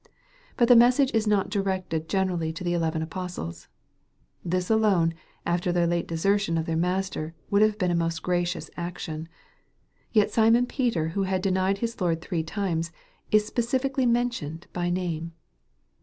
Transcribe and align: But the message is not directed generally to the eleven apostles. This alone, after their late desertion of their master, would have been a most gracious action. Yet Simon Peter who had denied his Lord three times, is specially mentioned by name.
But 0.57 0.67
the 0.67 0.75
message 0.75 1.13
is 1.13 1.27
not 1.27 1.51
directed 1.51 2.09
generally 2.09 2.51
to 2.53 2.63
the 2.63 2.73
eleven 2.73 3.03
apostles. 3.03 3.67
This 4.43 4.67
alone, 4.71 5.13
after 5.45 5.71
their 5.71 5.85
late 5.85 6.07
desertion 6.07 6.57
of 6.57 6.65
their 6.65 6.75
master, 6.75 7.35
would 7.51 7.61
have 7.61 7.77
been 7.77 7.91
a 7.91 7.95
most 7.95 8.23
gracious 8.23 8.71
action. 8.75 9.29
Yet 10.11 10.31
Simon 10.31 10.65
Peter 10.65 11.09
who 11.09 11.21
had 11.21 11.43
denied 11.43 11.77
his 11.77 12.01
Lord 12.01 12.19
three 12.19 12.41
times, 12.41 12.91
is 13.29 13.45
specially 13.45 14.07
mentioned 14.07 14.65
by 14.73 14.89
name. 14.89 15.33